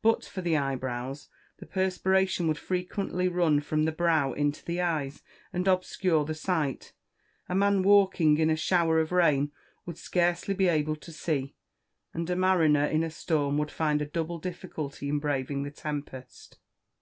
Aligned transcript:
But 0.00 0.24
for 0.24 0.40
the 0.40 0.56
eyebrows 0.56 1.28
the 1.58 1.66
perspiration 1.66 2.48
would 2.48 2.56
frequently 2.56 3.28
run 3.28 3.60
from 3.60 3.84
the 3.84 3.92
brow 3.92 4.32
into 4.32 4.64
the 4.64 4.80
eyes, 4.80 5.20
and 5.52 5.68
obscure 5.68 6.24
the 6.24 6.32
sight; 6.32 6.94
a 7.46 7.54
man 7.54 7.82
walking 7.82 8.38
in 8.38 8.48
a 8.48 8.56
shower 8.56 9.00
of 9.00 9.12
rain 9.12 9.52
would 9.84 9.98
scarcely 9.98 10.54
be 10.54 10.68
able 10.68 10.96
to 10.96 11.12
see; 11.12 11.56
and 12.14 12.30
a 12.30 12.36
mariner 12.36 12.86
in 12.86 13.02
a 13.02 13.10
storm 13.10 13.58
would 13.58 13.70
find 13.70 14.00
a 14.00 14.06
double 14.06 14.38
difficulty 14.38 15.10
in 15.10 15.18
braving 15.18 15.64
the 15.64 15.70
tempest. 15.70 16.58